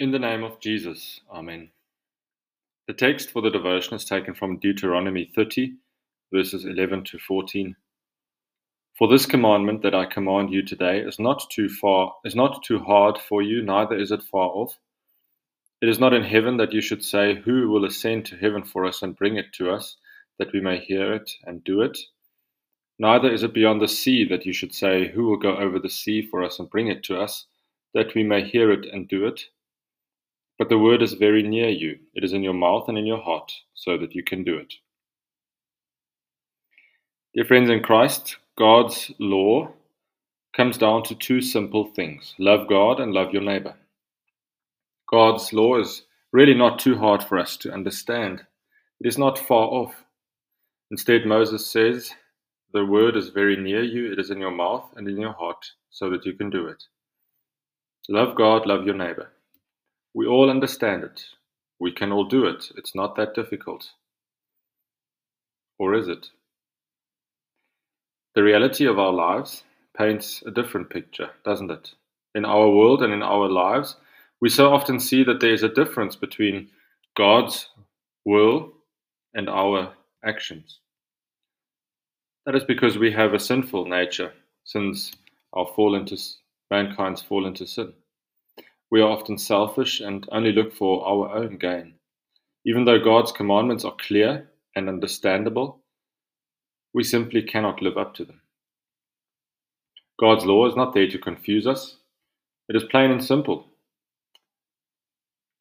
[0.00, 1.70] In the name of Jesus, Amen.
[2.86, 5.74] The text for the devotion is taken from Deuteronomy 30,
[6.32, 7.74] verses 11 to 14.
[8.96, 12.78] For this commandment that I command you today is not too far, is not too
[12.78, 14.78] hard for you, neither is it far off.
[15.82, 18.86] It is not in heaven that you should say, Who will ascend to heaven for
[18.86, 19.96] us and bring it to us,
[20.38, 21.98] that we may hear it and do it?
[23.00, 25.90] Neither is it beyond the sea that you should say, Who will go over the
[25.90, 27.46] sea for us and bring it to us,
[27.94, 29.42] that we may hear it and do it?
[30.58, 33.22] But the word is very near you, it is in your mouth and in your
[33.22, 34.74] heart, so that you can do it.
[37.34, 39.68] Dear friends in Christ, God's law
[40.56, 43.74] comes down to two simple things love God and love your neighbor.
[45.08, 46.02] God's law is
[46.32, 48.42] really not too hard for us to understand,
[49.00, 49.94] it is not far off.
[50.90, 52.10] Instead, Moses says,
[52.72, 55.64] The word is very near you, it is in your mouth and in your heart,
[55.90, 56.82] so that you can do it.
[58.08, 59.30] Love God, love your neighbor.
[60.18, 61.22] We all understand it.
[61.78, 62.72] We can all do it.
[62.76, 63.88] It's not that difficult.
[65.78, 66.26] Or is it?
[68.34, 69.62] The reality of our lives
[69.96, 71.92] paints a different picture, doesn't it?
[72.34, 73.94] In our world and in our lives,
[74.40, 76.68] we so often see that there is a difference between
[77.16, 77.68] God's
[78.24, 78.72] will
[79.34, 79.94] and our
[80.24, 80.80] actions.
[82.44, 84.32] That is because we have a sinful nature
[84.64, 85.12] since
[85.52, 86.20] our fall into
[86.72, 87.92] mankind's fall into sin.
[88.90, 91.94] We are often selfish and only look for our own gain.
[92.64, 95.80] Even though God's commandments are clear and understandable,
[96.94, 98.40] we simply cannot live up to them.
[100.18, 101.96] God's law is not there to confuse us,
[102.68, 103.66] it is plain and simple.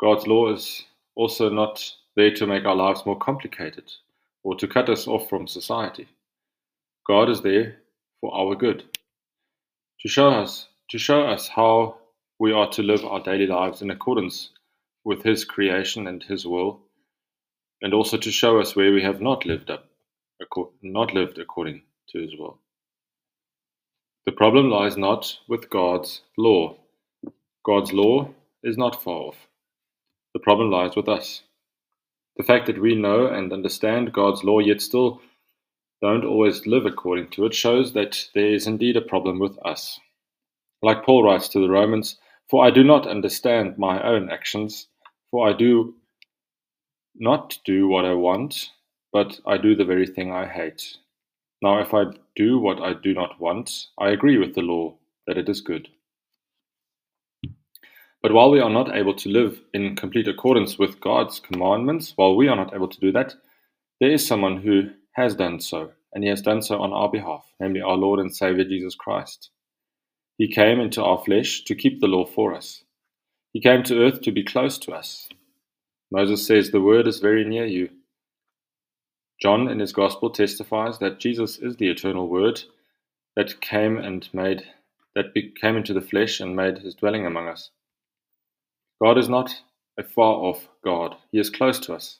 [0.00, 3.92] God's law is also not there to make our lives more complicated
[4.42, 6.08] or to cut us off from society.
[7.06, 7.76] God is there
[8.20, 8.84] for our good,
[10.00, 11.96] to show us to show us how
[12.38, 14.50] we are to live our daily lives in accordance
[15.04, 16.80] with His creation and His will,
[17.82, 19.86] and also to show us where we have not lived up,
[20.82, 22.58] not lived according to His will.
[24.26, 26.76] The problem lies not with God's law.
[27.64, 28.30] God's law
[28.62, 29.46] is not far off.
[30.34, 31.42] The problem lies with us.
[32.36, 35.22] The fact that we know and understand God's law yet still
[36.02, 39.98] don't always live according to it shows that there is indeed a problem with us.
[40.82, 42.18] Like Paul writes to the Romans,
[42.48, 44.88] for I do not understand my own actions,
[45.30, 45.94] for I do
[47.14, 48.70] not do what I want,
[49.12, 50.96] but I do the very thing I hate.
[51.62, 52.04] Now, if I
[52.34, 54.94] do what I do not want, I agree with the law
[55.26, 55.88] that it is good.
[58.22, 62.36] But while we are not able to live in complete accordance with God's commandments, while
[62.36, 63.34] we are not able to do that,
[64.00, 67.44] there is someone who has done so, and he has done so on our behalf,
[67.60, 69.50] namely our Lord and Savior Jesus Christ.
[70.38, 72.84] He came into our flesh to keep the law for us.
[73.52, 75.28] He came to earth to be close to us.
[76.10, 77.90] Moses says, The word is very near you.
[79.40, 82.62] John in his gospel testifies that Jesus is the eternal word
[83.34, 84.64] that came and made
[85.14, 87.70] that came into the flesh and made his dwelling among us.
[89.02, 89.62] God is not
[89.98, 91.16] a far off God.
[91.32, 92.18] He is close to us.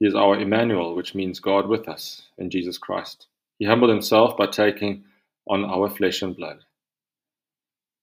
[0.00, 3.26] He is our Emmanuel, which means God with us in Jesus Christ.
[3.58, 5.04] He humbled himself by taking
[5.46, 6.64] on our flesh and blood.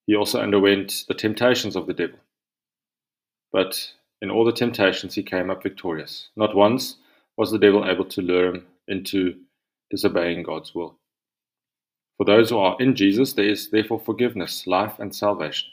[0.09, 2.17] He also underwent the temptations of the devil.
[3.51, 3.93] But
[4.23, 6.29] in all the temptations, he came up victorious.
[6.35, 6.95] Not once
[7.37, 9.35] was the devil able to lure him into
[9.91, 10.97] disobeying God's will.
[12.17, 15.69] For those who are in Jesus, there is therefore forgiveness, life, and salvation.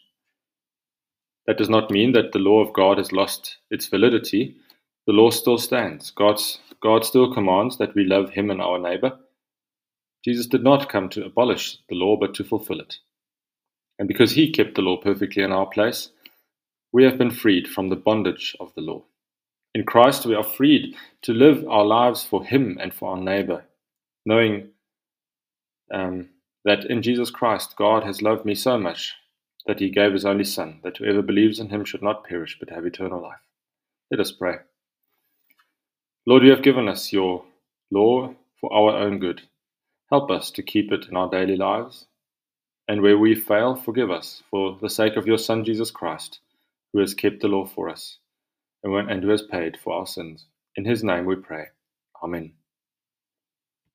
[1.47, 4.54] That does not mean that the law of God has lost its validity.
[5.06, 6.10] The law still stands.
[6.10, 9.18] God's, God still commands that we love Him and our neighbor.
[10.26, 12.98] Jesus did not come to abolish the law, but to fulfill it.
[13.98, 16.10] And because he kept the law perfectly in our place,
[16.92, 19.04] we have been freed from the bondage of the law.
[19.74, 23.64] In Christ, we are freed to live our lives for him and for our neighbor,
[24.24, 24.68] knowing
[25.92, 26.30] um,
[26.64, 29.14] that in Jesus Christ, God has loved me so much
[29.66, 32.71] that he gave his only Son, that whoever believes in him should not perish but
[32.71, 33.41] have eternal life.
[34.10, 34.56] Let us pray.
[36.26, 37.44] Lord, you have given us your
[37.91, 39.42] law for our own good.
[40.10, 42.06] Help us to keep it in our daily lives
[42.88, 46.41] and where we fail, forgive us for the sake of your Son Jesus Christ,
[46.92, 48.18] who has kept the law for us
[48.83, 50.47] and who has paid for our sins.
[50.77, 51.66] In his name we pray.
[52.22, 52.53] Amen.